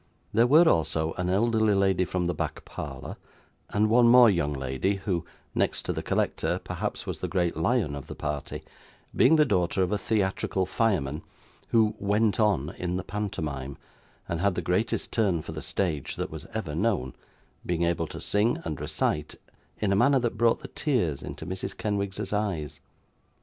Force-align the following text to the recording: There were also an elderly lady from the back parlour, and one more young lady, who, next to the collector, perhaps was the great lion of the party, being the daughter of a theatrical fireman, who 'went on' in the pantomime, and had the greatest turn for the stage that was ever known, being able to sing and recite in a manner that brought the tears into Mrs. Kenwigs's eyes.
There 0.33 0.47
were 0.47 0.67
also 0.67 1.13
an 1.19 1.29
elderly 1.29 1.75
lady 1.75 2.05
from 2.05 2.25
the 2.25 2.33
back 2.33 2.65
parlour, 2.65 3.17
and 3.69 3.87
one 3.87 4.07
more 4.07 4.31
young 4.31 4.51
lady, 4.53 4.95
who, 4.95 5.23
next 5.53 5.83
to 5.83 5.93
the 5.93 6.01
collector, 6.01 6.57
perhaps 6.63 7.05
was 7.05 7.19
the 7.19 7.27
great 7.27 7.55
lion 7.55 7.93
of 7.95 8.07
the 8.07 8.15
party, 8.15 8.63
being 9.15 9.35
the 9.35 9.45
daughter 9.45 9.83
of 9.83 9.91
a 9.91 9.99
theatrical 9.99 10.65
fireman, 10.65 11.21
who 11.67 11.93
'went 11.99 12.39
on' 12.39 12.71
in 12.79 12.97
the 12.97 13.03
pantomime, 13.03 13.77
and 14.27 14.41
had 14.41 14.55
the 14.55 14.63
greatest 14.63 15.11
turn 15.11 15.43
for 15.43 15.51
the 15.51 15.61
stage 15.61 16.15
that 16.15 16.31
was 16.31 16.47
ever 16.51 16.73
known, 16.73 17.13
being 17.63 17.83
able 17.83 18.07
to 18.07 18.19
sing 18.19 18.59
and 18.65 18.81
recite 18.81 19.35
in 19.77 19.91
a 19.91 19.95
manner 19.95 20.17
that 20.17 20.35
brought 20.35 20.61
the 20.61 20.67
tears 20.69 21.21
into 21.21 21.45
Mrs. 21.45 21.77
Kenwigs's 21.77 22.33
eyes. 22.33 22.79